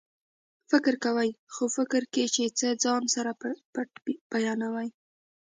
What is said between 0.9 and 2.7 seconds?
کوئ خو فکر کې چې څه